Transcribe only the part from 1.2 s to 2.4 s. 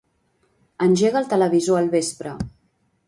el televisor al vespre.